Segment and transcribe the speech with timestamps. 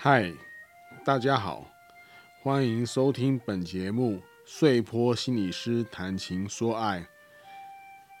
[0.00, 0.32] 嗨，
[1.04, 1.66] 大家好，
[2.40, 7.00] 欢迎收听本节目《碎坡心理师谈情说爱》。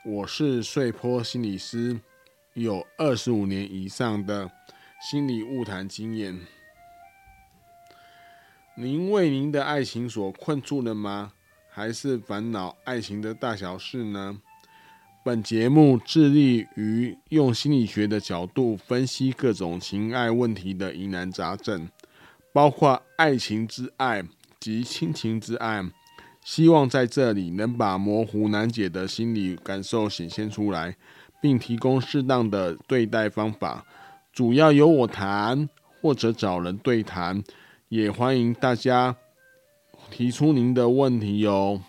[0.04, 2.00] 我是碎坡心理师，
[2.54, 4.50] 有二十五年以上的
[5.00, 6.36] 心理误谈经验。
[8.74, 11.32] 您为您的爱情所困住了吗？
[11.70, 14.42] 还是烦恼爱情的大小事呢？
[15.28, 21.86] 本节目致力于用心理学的角度分析各种情爱问题的疑难杂症，
[22.50, 24.24] 包括爱情之爱
[24.58, 25.84] 及亲情之爱。
[26.42, 30.96] 希望在这里能把模糊难解的心理感受显现出来，
[31.42, 33.84] 并提供适当的对待方法。
[34.32, 35.68] 主要由我谈，
[36.00, 37.44] 或者找人对谈，
[37.90, 39.14] 也欢迎大家
[40.10, 41.82] 提出您的问题哟。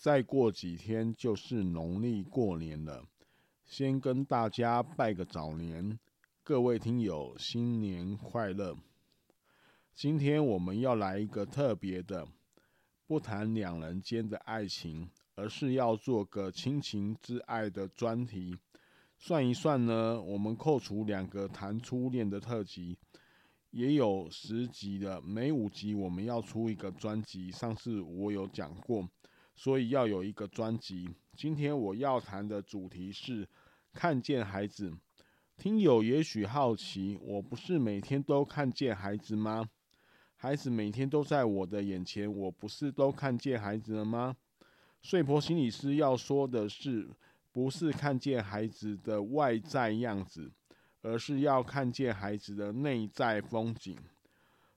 [0.00, 3.04] 再过几天就是农历过年了，
[3.66, 5.98] 先跟大家拜个早年，
[6.42, 8.74] 各位听友新年快乐！
[9.94, 12.26] 今天我们要来一个特别的，
[13.06, 18.56] 不谈两人间的爱情，而是要做个亲情之爱的专题。
[19.18, 22.96] 算一算呢，我们扣除两个谈初恋的特辑，
[23.70, 25.20] 也有十集的。
[25.20, 29.06] 每五集我们要出一个专辑，上次我有讲过。
[29.60, 31.10] 所以要有一个专辑。
[31.36, 33.46] 今天我要谈的主题是
[33.92, 34.90] 看见孩子。
[35.58, 39.68] 听友也许好奇，我不是每天都看见孩子吗？
[40.34, 44.34] 孩子每天都在我的眼前，我不是都看见孩子了吗？
[45.02, 47.10] 睡婆心理师要说的是，
[47.52, 50.50] 不是看见孩子的外在样子，
[51.02, 53.94] 而是要看见孩子的内在风景。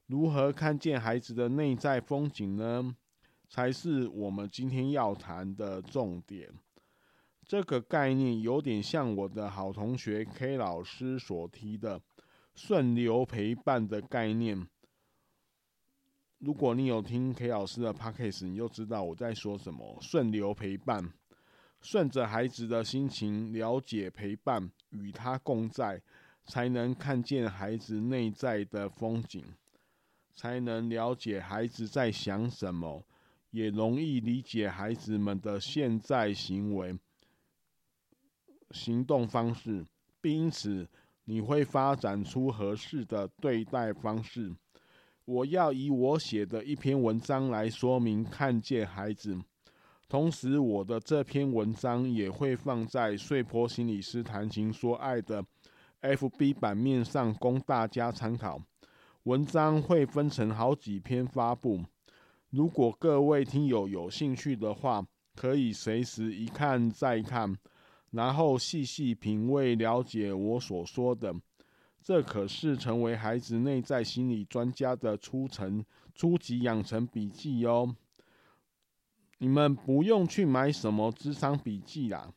[0.08, 2.98] 如何看见孩子的内在风景呢？
[3.54, 6.50] 才是我们今天要谈的重点。
[7.46, 12.02] 这个概念有点像我的好同学 K 老师所提的
[12.56, 14.68] 顺流陪伴的概念。
[16.40, 20.00] 如果你有听 K 老师的 Podcast，你就知道我在说什么。
[20.02, 21.14] 顺流陪伴，
[21.80, 26.02] 顺着孩子的心情，了解陪伴，与他共在，
[26.48, 29.46] 才能看见孩子内在的风景，
[30.34, 33.06] 才能了解孩子在想什么。
[33.54, 36.98] 也容易理解孩子们的现在行为、
[38.72, 39.86] 行动方式，
[40.20, 40.90] 并因此
[41.26, 44.52] 你会发展出合适的对待方式。
[45.26, 49.40] 我要以我写的一篇文章来说明看见孩子，
[50.10, 55.46] 同时我的这篇文章也会放在穗波心理师谈情说爱的
[56.02, 58.60] FB 版面上供大家参考。
[59.26, 61.84] 文章会分成好几篇发布。
[62.54, 65.04] 如果各位听友有兴趣的话，
[65.36, 67.58] 可以随时一看再看，
[68.12, 71.34] 然后细细品味了解我所说的。
[72.00, 75.84] 这可是成为孩子内在心理专家的初层
[76.14, 77.96] 初级养成笔记哦。
[79.40, 82.32] 你们不用去买什么智商笔记啦，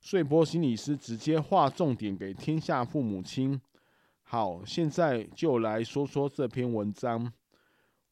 [0.00, 3.60] 穗波心理师直接划重点给天下父母亲。
[4.22, 7.32] 好，现在就来说说这篇文章。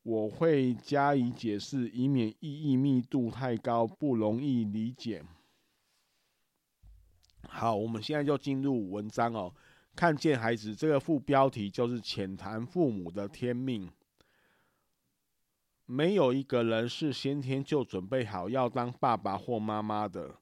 [0.07, 5.21] 我会加以解释，以免意义密度太高，不容易理解。
[7.49, 9.53] 好，我们现在就进入文章哦。
[9.97, 13.91] 看见孩子这个副标题就是浅谈父母的天命。
[15.87, 20.37] 没有一个人是先天就准备好要当爸爸或妈妈的。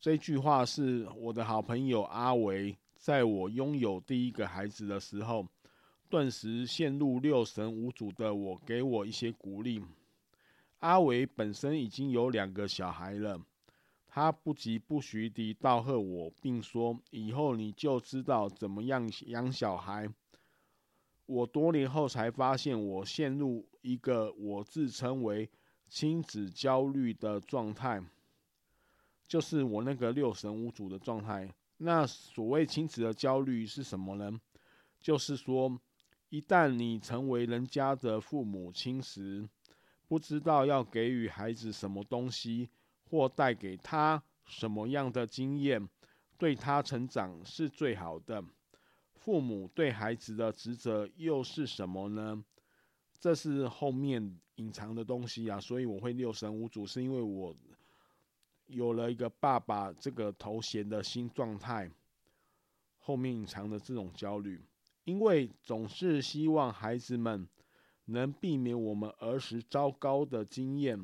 [0.00, 5.46] 这句话是我的好朋友阿维，在我拥有第一个孩子的时候。
[6.08, 9.82] 顿时陷入六神无主的我，给我一些鼓励。
[10.78, 13.40] 阿伟本身已经有两个小孩了，
[14.06, 20.08] 他不疾不徐地道贺我，并说：“以后你就知道怎么样养小孩。”
[21.26, 25.50] 我多年后才发现，我陷入一个我自称为
[25.88, 28.00] 亲子焦虑的状态，
[29.26, 31.52] 就是我那个六神无主的状态。
[31.78, 34.40] 那所谓亲子的焦虑是什么呢？
[35.00, 35.80] 就是说。
[36.28, 39.48] 一旦你成为人家的父母亲时，
[40.08, 42.68] 不知道要给予孩子什么东西，
[43.08, 45.88] 或带给他什么样的经验，
[46.36, 48.44] 对他成长是最好的。
[49.14, 52.44] 父母对孩子的职责又是什么呢？
[53.18, 57.56] 这是后面隐藏的东西啊，所以我会六神无主，是因为我
[58.66, 61.90] 有了一个爸爸这个头衔的新状态，
[62.98, 64.60] 后面隐藏的这种焦虑。
[65.06, 67.46] 因为总是希望孩子们
[68.06, 71.00] 能避免我们儿时糟糕的经验，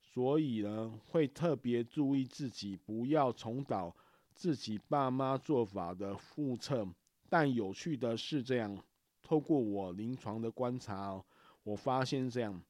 [0.00, 3.94] 所以呢，会特别注意自己不要重蹈
[4.34, 6.84] 自己爸妈做法的覆辙。
[7.28, 8.76] 但有趣的是，这样
[9.22, 11.24] 透过我临床的观察哦，
[11.62, 12.60] 我发现这样，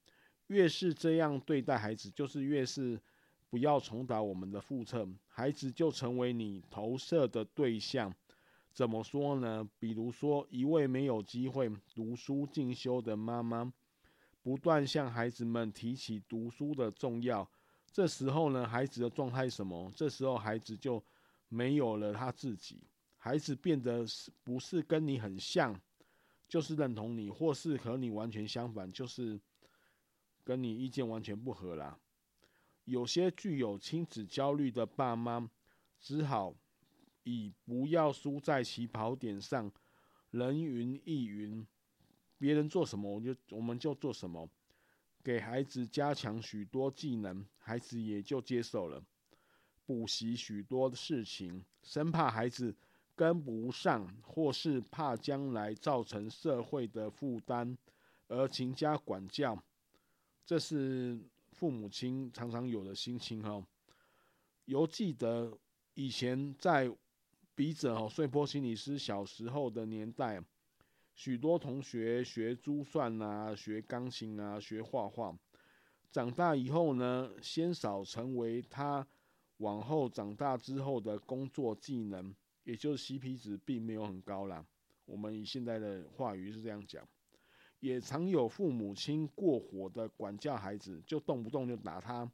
[0.49, 3.01] 越是这样对待孩子，就是越是
[3.49, 8.15] 不要重蹈我们的覆辙，孩子就成为你投射的对象。
[8.73, 9.69] 怎么说呢？
[9.79, 13.71] 比如说，一位没有机会读书进修的妈妈，
[14.43, 17.47] 不断向孩子们提起读书的重要。
[17.93, 19.93] 这时候呢，孩子的状态什么？
[19.95, 21.03] 这时候孩子就
[21.49, 22.83] 没有了他自己，
[23.19, 25.79] 孩子变得是不是跟你很像，
[26.49, 29.39] 就是认同你，或是和你完全相反，就是
[30.43, 31.99] 跟你意见完全不合啦。
[32.85, 35.51] 有些具有亲子焦虑的爸妈，
[36.01, 36.55] 只好。
[37.25, 39.71] 以不要输在起跑点上，
[40.31, 41.65] 人云亦云，
[42.37, 44.49] 别人做什么我就我们就做什么，
[45.23, 49.01] 给孩子加强许多技能，孩子也就接受了。
[49.87, 52.75] 补习许多的事情，生怕孩子
[53.15, 57.79] 跟不上，或是怕将来造成社会的负担
[58.27, 59.63] 而勤加管教，
[60.45, 61.21] 这是
[61.53, 63.65] 父母亲常常有的心情哦。
[64.65, 65.57] 犹记得
[65.95, 66.93] 以前在。
[67.55, 70.43] 笔者哦，穗波心理师小时候的年代，
[71.15, 75.37] 许多同学学珠算啊，学钢琴啊，学画画。
[76.11, 79.07] 长大以后呢，鲜少成为他
[79.59, 82.35] 往后长大之后的工作技能，
[82.65, 84.65] 也就是 CP 值并没有很高啦。
[85.05, 87.07] 我们以现在的话语是这样讲，
[87.81, 92.31] 也常有父母亲过火的管教孩子，就动不动就打他，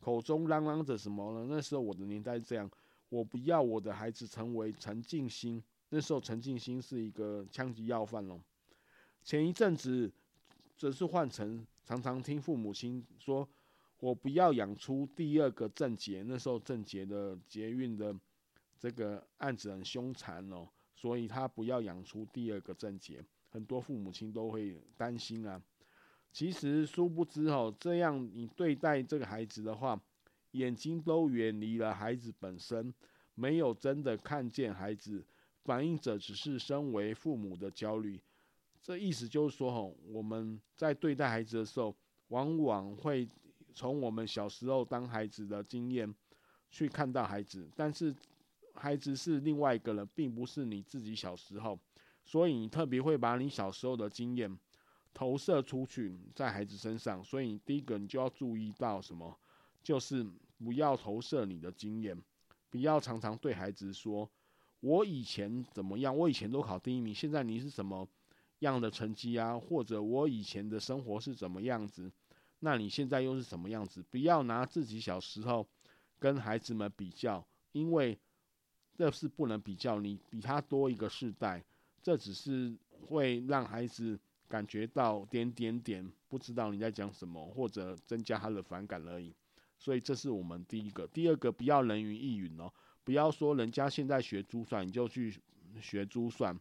[0.00, 1.46] 口中嚷嚷着什么呢？
[1.48, 2.68] 那时候我的年代这样。
[3.08, 5.62] 我不要我的孩子成为陈进兴。
[5.90, 8.38] 那时候陈进兴是一个枪击要犯喽。
[9.24, 10.12] 前一阵子
[10.76, 13.48] 则是换成常常听父母亲说，
[13.98, 16.22] 我不要养出第二个郑捷。
[16.26, 18.14] 那时候郑捷的捷运的
[18.78, 23.24] 这个案子很凶残哦，所以他不要养出第二个郑捷。
[23.48, 25.60] 很多父母亲都会担心啊。
[26.30, 29.98] 其实殊不知哦，这样你对待这个孩子的话。
[30.52, 32.92] 眼睛都远离了孩子本身，
[33.34, 35.24] 没有真的看见孩子，
[35.64, 38.20] 反映着只是身为父母的焦虑。
[38.80, 41.94] 这意思就是说，吼，我们在对待孩子的时候，
[42.28, 43.28] 往往会
[43.74, 46.12] 从我们小时候当孩子的经验
[46.70, 48.14] 去看到孩子，但是
[48.74, 51.78] 孩子是另外一个人，并不是你自己小时候，
[52.24, 54.58] 所以你特别会把你小时候的经验
[55.12, 57.22] 投射出去在孩子身上。
[57.22, 59.38] 所以第一个，你就要注意到什么？
[59.82, 60.26] 就是
[60.58, 62.20] 不要投射你的经验，
[62.70, 64.28] 不要常常对孩子说
[64.80, 66.16] ：“我以前怎么样？
[66.16, 68.06] 我以前都考第一名，现在你是什么
[68.60, 69.58] 样的成绩啊？
[69.58, 72.10] 或者我以前的生活是怎么样子？
[72.60, 74.02] 那你现在又是什么样子？
[74.10, 75.66] 不要拿自己小时候
[76.18, 78.18] 跟孩子们比较，因为
[78.96, 80.00] 这是不能比较。
[80.00, 81.64] 你比他多一个世代，
[82.02, 82.76] 这只是
[83.06, 89.32] 会让孩子感觉到点点点，不知道你在讲什么，或者增加他的反感而已。”
[89.78, 92.70] 所以这是我们第一个，第二个不要人云亦云哦，
[93.04, 95.40] 不要说人家现在学珠算，你就去
[95.80, 96.52] 学珠算；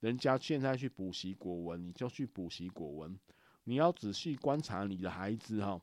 [0.00, 3.18] 人家现在去补习国文，你就去补习国文。
[3.64, 5.80] 你要仔细观察你的孩子哈，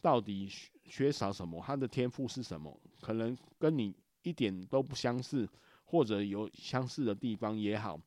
[0.00, 0.48] 到底
[0.84, 2.78] 缺少什么，他的天赋是什么？
[3.00, 5.48] 可能跟你一点都不相似，
[5.84, 8.00] 或者有相似的地方也好，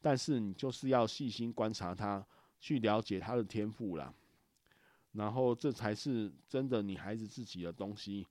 [0.00, 2.26] 但是你就是要细心观察他，
[2.60, 4.12] 去了解他的天赋啦。
[5.12, 8.26] 然后这才是真的你孩子自己的东西，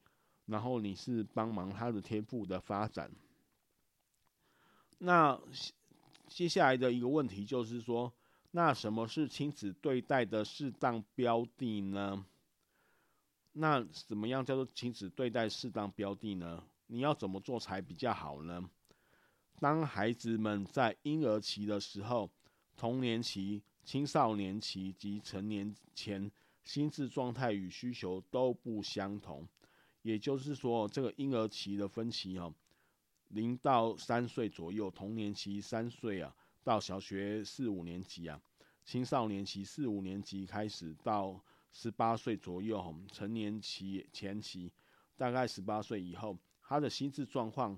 [0.47, 3.11] 然后你是帮忙他的天赋的发展。
[4.97, 5.39] 那
[6.27, 8.11] 接下来的一个问题就是说，
[8.49, 12.25] 那什么是亲子对待的适当标的呢？
[13.53, 16.63] 那怎么样叫做亲子对待适当标的呢？
[16.87, 18.67] 你要怎么做才比较好呢？
[19.59, 22.27] 当孩子们在婴儿期的时候、
[22.75, 26.31] 童年期、青少年期及成年前。
[26.63, 29.47] 心智状态与需求都不相同，
[30.03, 32.53] 也就是说，这个婴儿期的分期哦，
[33.29, 38.39] 零到三岁左右，童年期三岁啊，到小学四五年级啊，
[38.85, 44.71] 青少年期四五年级开始到十八岁左右，成年期前期
[45.17, 47.77] 大概十八岁以后，他的心智状况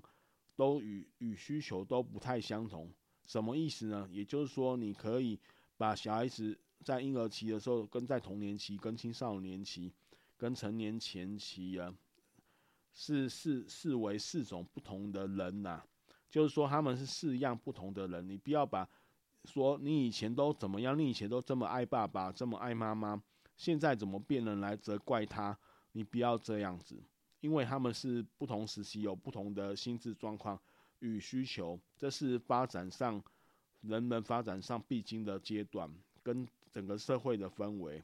[0.54, 2.92] 都与与需求都不太相同。
[3.26, 4.06] 什么意思呢？
[4.12, 5.40] 也就是说，你可以
[5.78, 6.58] 把小孩子。
[6.82, 9.92] 在婴儿期的时候，跟在童年期、跟青少年期、
[10.36, 11.94] 跟成年前期啊，
[12.92, 15.86] 是视视为四种不同的人呐、啊。
[16.30, 18.28] 就是说，他们是四样不同的人。
[18.28, 18.88] 你不要把
[19.44, 23.22] 说你以前都怎么样，你以前都这么爱爸爸，这么爱妈妈，
[23.56, 25.56] 现在怎么变了来责怪他？
[25.92, 27.00] 你不要这样子，
[27.40, 30.60] 因为他们是不同时期有不同的心智状况
[30.98, 33.22] 与需求，这是发展上
[33.82, 35.88] 人们发展上必经的阶段，
[36.20, 38.02] 跟整个社会的氛围。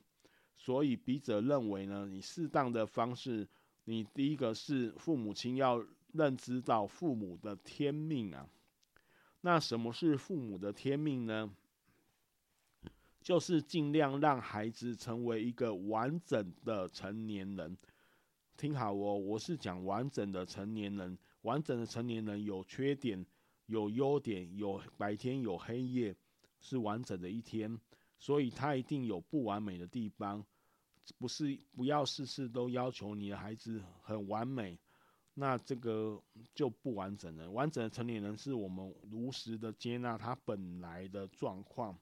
[0.56, 3.48] 所以笔者认为呢，你适当的方式，
[3.84, 8.48] 你第一个是父母亲要认知到父母的天命啊。
[9.40, 11.50] 那什么是父母的天命呢？
[13.20, 17.76] 就是尽量让孩子成为一个完整的成年人。
[18.56, 21.18] 听好哦，我是讲完整的成年人。
[21.42, 23.24] 完整的成年人有缺点，
[23.64, 26.14] 有优点，有白天有黑夜，
[26.60, 27.78] 是完整的一天。
[28.20, 30.44] 所以他一定有不完美的地方，
[31.18, 34.78] 不是不要事事都要求你的孩子很完美，
[35.34, 36.22] 那这个
[36.54, 37.50] 就不完整了。
[37.50, 41.98] 完整的成年人是我们如实的接纳他本来的状况，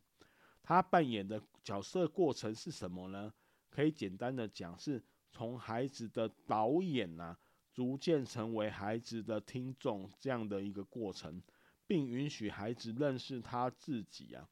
[0.63, 3.33] 他扮演的角色过程是什么呢？
[3.71, 7.39] 可以简单的讲，是从孩子的导演呐、啊，
[7.73, 11.41] 逐渐成为孩子的听众这样的一个过程，
[11.87, 14.49] 并允许孩子认识他自己啊。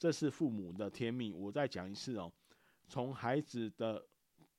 [0.00, 1.38] 这是父母的天命。
[1.38, 2.32] 我再讲一次哦，
[2.88, 4.02] 从孩子的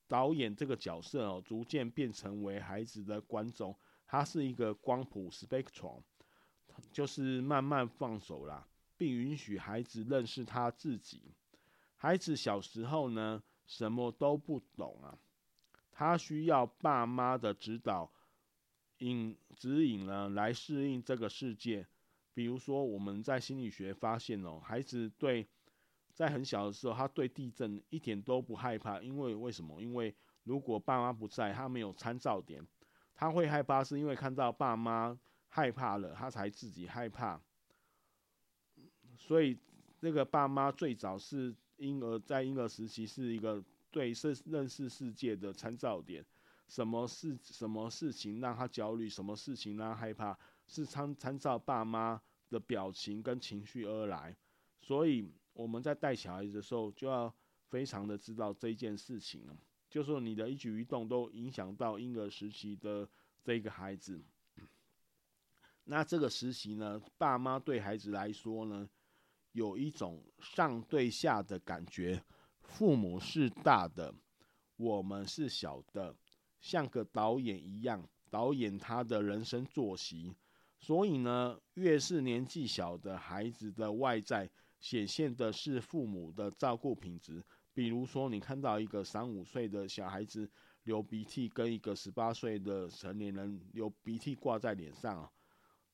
[0.06, 3.76] 导演这个角色哦，逐渐变成为孩子的观众。
[4.06, 6.00] 他是一个光谱 spectrum，
[6.92, 11.34] 就是慢慢放手啦，并允许孩子认识他自己。
[11.96, 15.18] 孩子小时候呢，什么都不懂啊，
[15.90, 18.12] 他需要爸妈的指导、
[18.98, 21.88] 引指引呢，来适应这个世界。
[22.34, 25.46] 比如说，我们在心理学发现哦，孩子对
[26.14, 29.80] 在很小的时候，他对地震一点都不害怕，因为为什么？
[29.80, 32.66] 因为如果爸妈不在，他没有参照点，
[33.14, 37.40] 他会害怕，是因为看到爸妈害怕了，他才自己害怕。
[39.16, 39.58] 所以，
[39.98, 46.24] 这个爸妈最早是婴儿在婴儿时期是一个对是认识世界的参照点，
[46.66, 50.36] 什么事什么事情让他焦虑，什么事情让他害怕。
[50.72, 54.34] 是参参照爸妈的表情跟情绪而来，
[54.80, 57.30] 所以我们在带小孩子的时候，就要
[57.68, 59.46] 非常的知道这件事情，
[59.90, 63.06] 就是说你的一举一动都影响到婴儿时期的
[63.44, 64.24] 这个孩子。
[65.84, 68.88] 那这个时期呢，爸妈对孩子来说呢，
[69.52, 72.24] 有一种上对下的感觉，
[72.62, 74.14] 父母是大的，
[74.76, 76.16] 我们是小的，
[76.60, 80.34] 像个导演一样，导演他的人生作息。
[80.82, 87.40] 所以呢，越是年纪小的孩子的外在显现的是父母的照顾品质。
[87.72, 90.50] 比如说，你看到一个三五岁的小孩子
[90.82, 95.30] 流鼻涕，跟一个十八岁的成年人流鼻涕挂在脸上啊，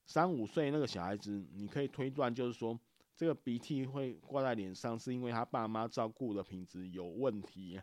[0.07, 2.81] 三五岁那个小孩子，你可以推断就是说，
[3.15, 7.79] 这个鼻涕会挂在脸上，是因为他爸妈照顾的品质有问题，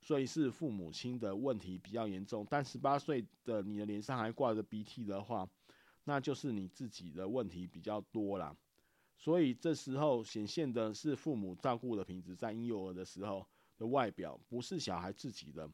[0.00, 2.46] 所以是父母亲的问题比较严重。
[2.48, 5.46] 但十八岁的你的脸上还挂着鼻涕的话，
[6.08, 8.56] 那就是你自己的问题比较多啦，
[9.18, 13.44] 所以这时候显现的是父母照顾的品质，在婴幼儿的时候
[13.76, 15.68] 的外表不是小孩自己的，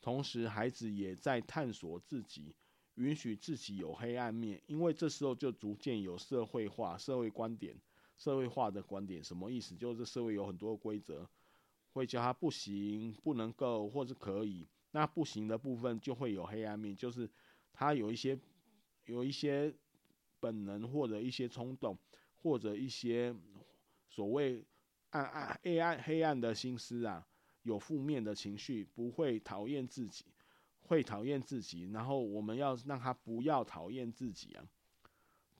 [0.00, 2.56] 同时孩子也在探索自己，
[2.94, 7.76] 允许自己有黑暗面，因为这时候就逐渐有社会化、社会观点、
[8.16, 9.76] 社会化的观点，什么意思？
[9.76, 11.28] 就是社会有很多规则，
[11.92, 17.28] 会叫他不行、不能够或是可以，那不行的部分就会有黑暗面，就是
[17.74, 18.38] 他有一些。
[19.06, 19.74] 有一些
[20.40, 21.98] 本能，或者一些冲动，
[22.42, 23.34] 或者一些
[24.08, 24.64] 所谓
[25.10, 27.26] 暗暗黑暗黑暗的心思啊，
[27.62, 30.24] 有负面的情绪，不会讨厌自己，
[30.82, 31.90] 会讨厌自己。
[31.92, 34.64] 然后我们要让他不要讨厌自己啊。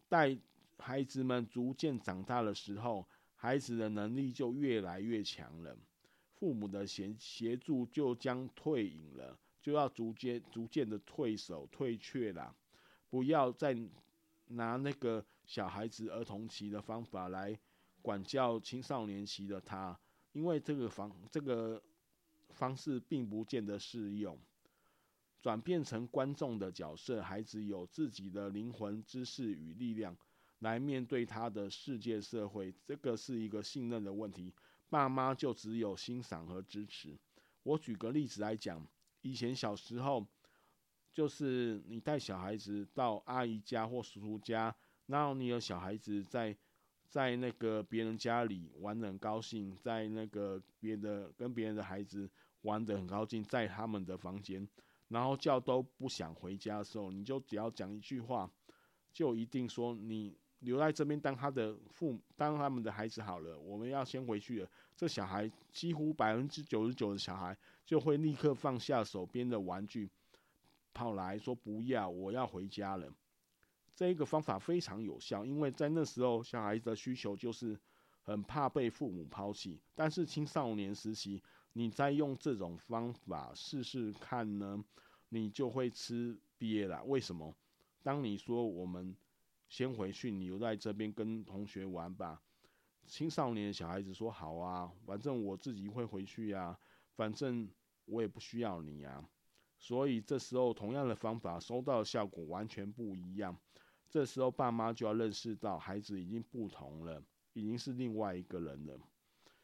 [0.08, 0.36] 待
[0.78, 5.76] 孩子们逐渐长大的时候，孩子的能力就越来越强了，
[6.34, 12.54] 父母的协协助就将退隐了，就要逐渐逐渐的退守退却了。
[13.14, 13.78] 不要再
[14.49, 17.56] 拿那个小孩子儿童期的方法来
[18.02, 19.97] 管教青少年期的他，
[20.33, 21.80] 因为这个方这个
[22.50, 24.37] 方式并不见得适用。
[25.40, 30.16] 转变成观众的角色，孩子有自己的灵魂、知识与力量
[30.59, 34.52] 来面对他的世界社会，这个是一个信任的问题。
[34.88, 37.16] 爸妈就只有欣赏和支持。
[37.62, 38.85] 我举个例子来讲，
[39.23, 40.26] 以前小时候。
[41.14, 44.75] 就是你带小孩子到阿姨家或叔叔家，
[45.06, 46.54] 然后你有小孩子在
[47.09, 52.28] 在那个别人家里玩得很高兴，在那个别的跟别人的孩子
[52.62, 54.68] 玩得很高兴，在他们的房间，
[55.06, 58.50] 然后叫都不想回家的时候，你就只要讲一句话，
[59.12, 64.68] 就一定说你留在这边当他的父母，当他们的孩子好了，我们要先回去了。
[64.97, 70.11] 这小孩几乎百分之九十九的小孩就会立刻放下手边的玩具。
[70.94, 73.12] 跑来说不要，我要回家了。
[73.94, 77.78] 这一个方法非常有效，因为在那时候小孩子的需求就是
[78.22, 79.80] 很怕被父母抛弃。
[79.94, 81.42] 但是青少年时期，
[81.74, 84.82] 你再用这种方法试试看呢，
[85.28, 87.04] 你就会吃瘪了。
[87.04, 87.54] 为什么？
[88.02, 89.16] 当你说我们
[89.68, 92.40] 先回去，你留在这边跟同学玩吧。
[93.06, 96.76] 青少年小孩子说好啊，反正我自己会回去呀，
[97.14, 97.68] 反正
[98.06, 99.24] 我也不需要你呀。
[99.78, 103.57] 所以这时候同样的方法收到的效果完全不一样。
[104.09, 108.99] 这时候爸妈就要认识到孩子已经不同了，已经是另外一个人了。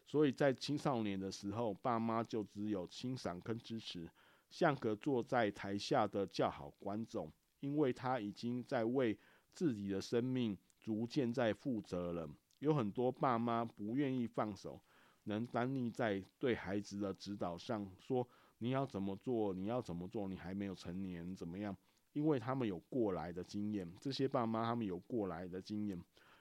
[0.06, 4.10] 所以在青少年的时候，爸妈就只有欣赏跟支持，
[4.48, 9.16] 像个坐在台下的叫好观众，因为他已经在为
[9.52, 12.28] 自己的生命逐渐在负责了。
[12.58, 14.80] 有很多爸妈不愿意放手，
[15.24, 18.28] 能单立在对孩子的指导上，说
[18.62, 21.74] 你要怎么做，你要怎么做，你还没有成年，怎么样？
[22.12, 25.98] 因为他们有过来的经验，这些爸妈他们有过来的经验，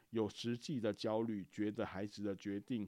[0.10, 2.88] 有实际的焦虑，觉得孩子的决定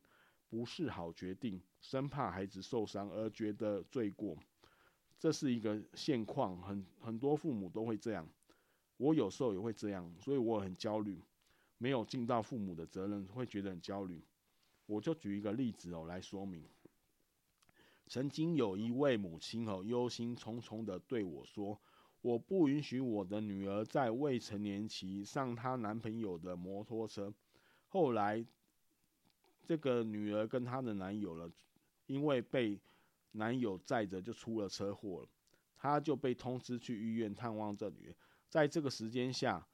[0.50, 4.38] 不是好决定，生怕孩子受伤而觉得罪过，
[5.18, 8.28] 这是一个现况，很很多父母都会这样，
[8.98, 11.22] 我有时候也会这样，所以我很焦虑。
[11.78, 14.22] 没有尽到父母的责任，会觉得很焦虑。
[14.86, 16.64] 我就举一个例子哦来说明。
[18.12, 21.80] 曾经有一位母亲哦，忧心忡忡的对我说
[22.20, 27.34] ：“我不允许我的女儿在未成年期上她男朋友的摩托车。”
[27.88, 28.46] 后来，
[29.64, 31.50] 这个女儿跟她的男友了，
[32.06, 32.78] 因为被
[33.32, 35.30] 男友载着就出了车祸了，
[35.78, 38.16] 她就被通知去医院探望这女儿。
[38.50, 39.66] 在这个时间下。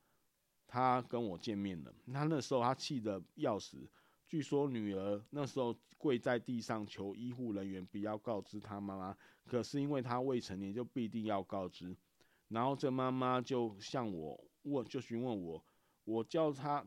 [0.70, 3.78] 她跟我见面了，她那时候她气得要死。
[4.28, 11.96] 据说女儿那时候跪在地上求医护人员不要告知她妈妈，可是因为她未成年，就必定要告知。
[12.50, 15.64] 然后这妈妈就向我问，就询问我，
[16.04, 16.86] 我叫她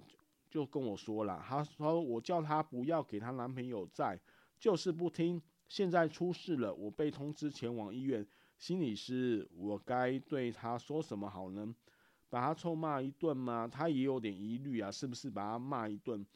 [0.51, 4.21] 就跟我说了，她说我叫她不要给她男朋友在，
[4.59, 5.43] 就是不听。
[5.67, 8.27] 现在出事了，我被通知前往医院，
[8.59, 11.75] 心理师，我该对她说什么好呢？
[12.29, 13.69] 把她臭骂一顿吗？
[13.69, 16.27] 她也有点疑虑啊，是不是把她骂一顿，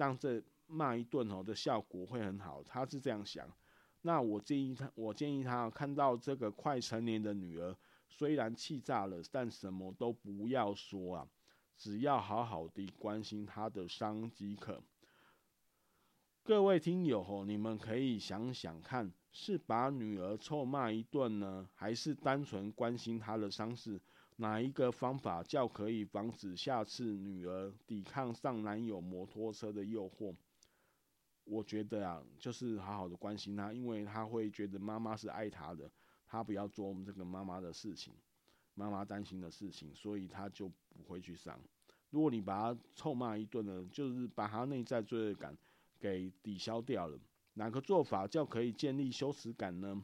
[0.00, 2.62] 让这骂一顿哦的效果会很好？
[2.62, 3.46] 他是这样想。
[4.00, 7.76] 那我建议他，我建议他看到这个快成年的女儿，
[8.08, 11.28] 虽然气炸了，但什么都不要说啊，
[11.76, 14.82] 只要好好的关心她的伤即可。
[16.42, 24.00] 各位听友哦，你们可以想想看，是把女儿臭骂一顿呢，还是单纯关心她的伤势？
[24.40, 30.34] 哪一个方法较可以防止下次女儿抵抗上男友摩托车的诱惑？
[31.44, 35.90] 我觉得啊，就是好好的关心她，因为她会觉得妈妈是爱她的，
[36.26, 38.14] 她不要做我们这个妈妈的事情，
[38.72, 41.60] 妈妈担心的事情，所以她就不会去上。
[42.08, 45.54] 如果你把她臭骂一顿呢，就是把她内在罪恶感
[45.98, 47.18] 给抵消掉了。
[47.52, 50.02] 哪个做法较可以建立羞耻感呢？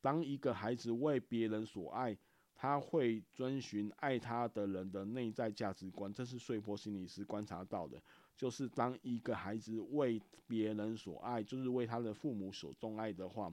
[0.00, 2.16] 当一个孩子为别人所爱。
[2.62, 7.98] 他会遵循爱他的人的内在价值观，这是穗波心理师观察到的。
[8.36, 13.50] 就是当一个孩子为别人所爱，就是为他的父母所钟爱的话，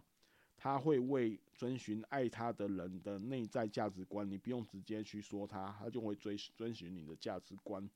[0.58, 4.30] 他会为遵循爱他的人的内在价值观。
[4.30, 7.90] 你不用直接去说他，他就会遵遵循你的价值观。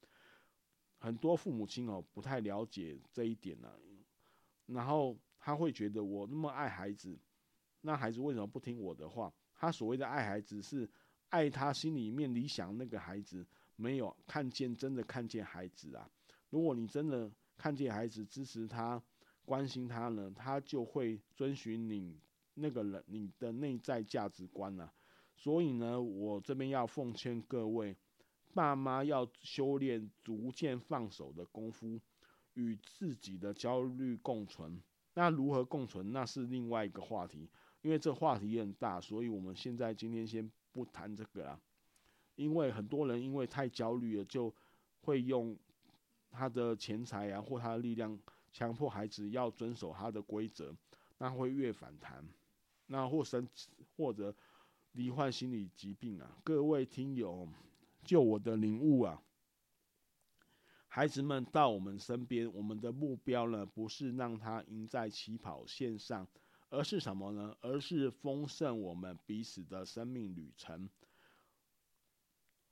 [0.98, 3.70] 很多父母亲哦不太了解这一点呢、
[4.66, 7.20] 然后他会觉得我那么爱孩子，
[7.82, 9.34] 那孩子为什么不听我的话？
[9.54, 10.90] 他所谓的爱孩子是。
[11.32, 13.46] 爱他心里面理想那个孩子，
[13.78, 16.08] 没有看见真的看见孩子啊！
[16.50, 19.02] 如果你真的看见孩子，支持他、
[19.46, 22.20] 关心他呢，他就会遵循你
[22.56, 24.92] 那个人你的内在价值观了。
[25.38, 27.96] 所以呢，我这边要奉劝各位
[28.54, 31.98] 爸妈，要修炼逐渐放手的功夫，
[32.56, 34.82] 与自己的焦虑共存。
[35.14, 36.12] 那如何共存？
[36.12, 37.50] 那是另外一个话题，
[37.82, 40.52] 因为这话题也很大，所以我们现在今天先。
[40.74, 41.60] 不谈这个啊，
[42.36, 44.54] 因为很多人因为太焦虑了，就
[45.02, 45.58] 会用
[46.30, 48.18] 他的钱财啊或他的力量
[48.52, 50.76] 强迫孩子要遵守他的规则，
[51.18, 52.24] 那会越反弹，
[52.88, 53.48] 那或生
[53.96, 54.34] 或者
[54.94, 56.38] 罹患心理疾病啊。
[56.44, 57.48] 各位听友，
[58.04, 59.22] 就我的领悟啊，
[60.88, 66.28] 孩子们到我们身边，我们的目标呢，不是让他赢在起跑线上。
[66.72, 67.56] 而是什么呢？
[67.60, 70.90] 而是丰盛我们彼此的生命旅程。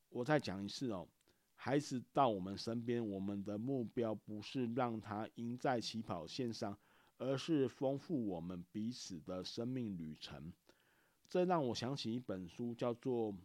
[0.08, 1.06] 我再讲一次哦，
[1.54, 6.78] 孩子到我们身边，我们的目标不是让他赢在起跑线上，
[7.18, 10.54] 而是丰富我们彼此的生命旅程。
[11.28, 13.36] 这让我想起一本书，叫做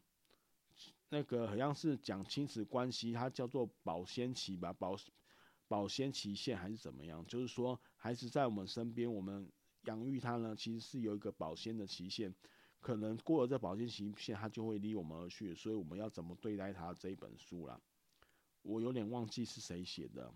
[1.08, 4.96] 那个好像是讲亲子关系，它叫做保鲜期吧，保
[5.66, 7.26] 保鲜期限还是怎么样？
[7.26, 9.50] 就是说，孩子在我们身边，我们
[9.86, 12.32] 养育他呢，其实是有一个保鲜的期限，
[12.80, 17.80] 可能过了这保鲜期限，他就会离我们而去，所以我们要怎么对待他这一本书啦。
[18.62, 20.32] 我有点忘记是谁写的。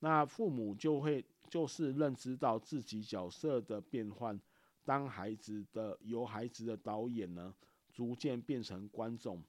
[0.00, 4.38] 那父母就会就是认知到自己角色的变换，
[4.84, 7.54] 当孩子的由孩子的导演呢，
[7.92, 9.42] 逐渐变成观众。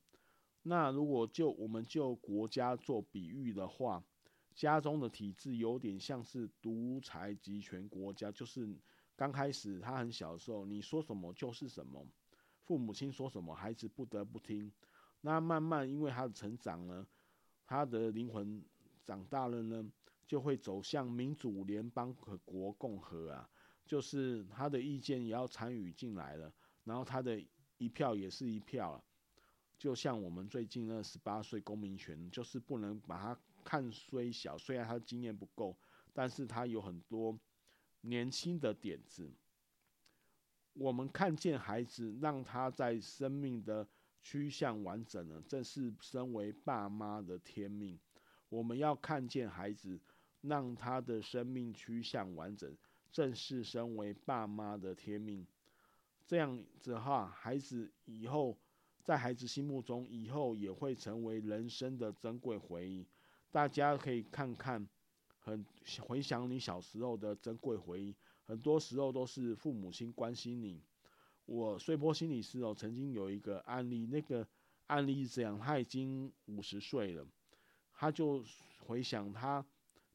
[0.64, 4.04] 那如果就我们就国家做比喻的话，
[4.54, 8.76] 家中的体制有点像是独裁集权国家，就是
[9.16, 12.06] 刚开始他很小的时候，你说什么就是什么，
[12.66, 14.72] 父母亲说什么，孩子不得不听。
[15.22, 17.08] 那慢慢因为他的成长呢，
[17.66, 18.64] 他的灵魂
[19.04, 19.84] 长大了呢，
[20.28, 23.50] 就会走向民主联邦和国共和啊，
[23.86, 26.52] 就是他的意见也要参与进来了，
[26.84, 27.42] 然后他的
[27.78, 29.04] 一票也是一票啊，
[29.80, 35.76] 就像我们最近那十八岁公民权，就是不能把他看虽小，虽然他经验不够，
[36.14, 37.38] 但是他有很多
[38.06, 39.32] 年轻的点子。
[40.74, 43.88] 我们看见孩子，让他在生命的
[44.22, 47.98] 趋向完整了，这是身为爸妈的天命。
[48.50, 50.00] 我们要看见孩子，
[50.42, 52.76] 让他的生命趋向完整，
[53.12, 55.46] 正是身为爸妈的天命。
[56.28, 58.58] 这样子的话，孩子以后
[59.04, 63.08] 在孩子心目中，以后也会成为人生的珍贵回忆。
[63.52, 64.86] 大家可以看看，
[65.46, 65.64] 很
[66.02, 70.82] 回想你小时候的珍贵回忆，很多时候都是父母亲关心你。
[71.46, 74.48] 我穗波心理师哦，曾经有一个案例，那个
[74.88, 77.24] 案例是这样：他已经五十岁了，
[77.94, 78.44] 他就
[78.80, 79.64] 回想他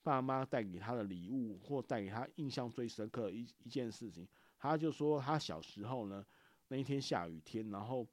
[0.03, 4.27] 爸妈带给他的礼物，或带给他印象最深刻的一一件事情。
[4.59, 6.27] 他就说，他小时候呢，
[6.67, 8.05] 那一天下雨天，然后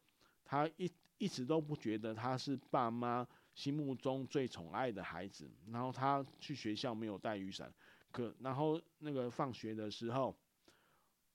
[0.45, 3.27] 他一一直都不觉得他是爸妈
[3.57, 5.49] 心目中最宠爱的孩子。
[5.71, 7.73] 然后他去学校没有带雨伞，
[8.11, 10.33] 可然后那个放学的时候，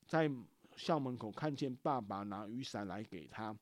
[0.06, 0.30] 在
[0.76, 3.54] 校门口看见爸爸拿雨伞来给他，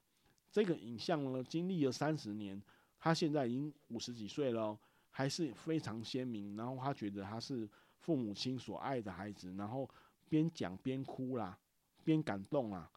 [0.53, 2.63] 这个影像呢，经历了三十年，
[2.99, 4.79] 他现在已经五十几岁了，
[5.11, 6.55] 还是非常鲜明。
[6.55, 9.89] 然后他觉得他是父母亲所爱的孩子，然后
[10.29, 11.59] 边讲边哭啦，
[12.05, 12.91] 边感动啦。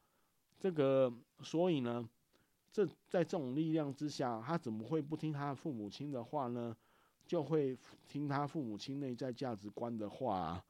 [0.60, 2.08] 这个所以呢，
[2.74, 6.76] 这在这种力量之下，他怎么会不听他父母亲的话呢？
[7.26, 7.78] 就会
[8.10, 10.66] 听他父母亲内在价值观的话啊。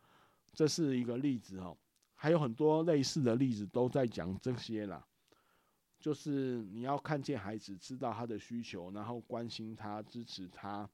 [0.54, 1.76] 这是一个例子哦。
[2.14, 5.06] 还有很多类似的例子都在讲这些啦，
[6.00, 10.90] 就是你要看见孩子，知道他的需求，然后关心他、支持他，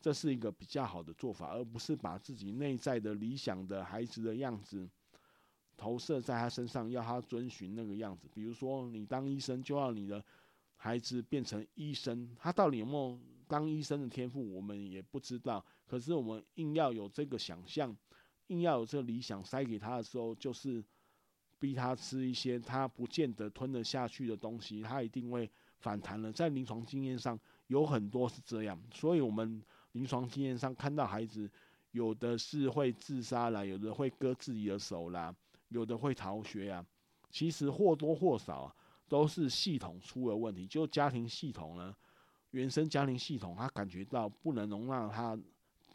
[0.00, 4.88] 这是一个比较好的做法，而不是把自己内在的理想的孩子的样子
[5.78, 8.28] 投射在他身上，要他遵循那个样子。
[8.34, 10.22] 比如说，你当医生，就要你的
[10.76, 15.64] 孩子变成医生，他到底有没有当医生的天赋，我们也不知道。
[15.86, 17.96] 可是我们硬要有这个想象。
[18.48, 20.82] 硬要有这个理想塞给他的时候，就是
[21.58, 26.32] 逼他吃一些他不见得吞得下去的东西，他一定会反弹了。
[26.32, 29.62] 在临床经验上有很多是这样，所以我们
[29.92, 31.46] 临床经验上看到孩子
[31.90, 35.34] 有的是会自杀啦，有的会割自己的手啦，
[35.68, 36.84] 有的会逃学啊。
[37.30, 38.76] 其实或多或少啊
[39.08, 41.94] 都是系统出了问题，就家庭系统呢，
[42.50, 45.38] 原生家庭系统，他感觉到不能容纳他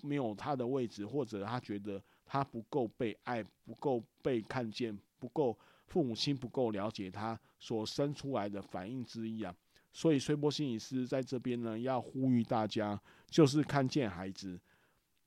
[0.01, 2.01] 没有他的位置，或者他觉得。
[2.25, 5.55] 他不够被爱，不够被看见，不够
[5.88, 9.53] 父母亲不够了解他所生出来的反应之一啊。
[9.91, 14.59] 所以崔波心理师在这边呢，要呼吁大家，就是看见孩子。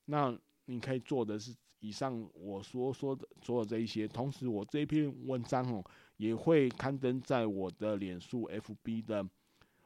[0.05, 1.55] 那你可以做的是
[1.87, 4.07] 以上我所说的做的这一些。
[4.07, 5.83] 同时，我这篇文章哦，
[6.17, 9.25] 也会刊登在我的脸书 FB 的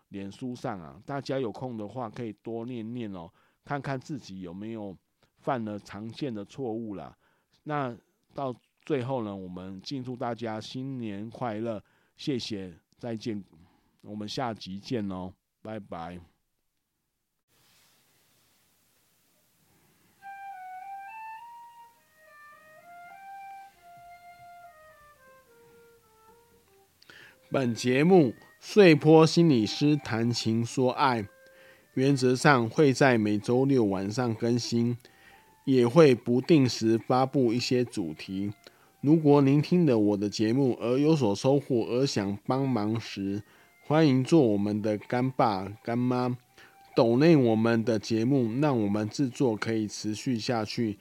[0.10, 1.02] 脸书上啊。
[1.06, 3.32] 大家有空的话，可以多念念哦，
[3.64, 4.98] 看看自己有没有。
[5.44, 7.18] 犯了常见的错误了，
[7.64, 7.98] 那
[8.32, 11.84] 到最后呢，我们敬祝大家新年快乐，
[12.16, 13.44] 谢谢，再见，
[14.02, 15.34] 我们下集见哦，
[15.64, 16.31] 拜拜。
[27.54, 31.28] 本节目碎坡心理师谈情说爱，
[31.96, 34.98] 原则上会在每周六晚上更新。
[35.66, 38.54] 也会不定时发布一些主题。
[39.02, 43.44] 如果您听了我的节目而有所收获，而想帮忙时，
[43.86, 46.38] 欢迎做我们的干爸干妈，
[46.96, 50.98] 抖内我们的节目，让我们制作可以持续下去。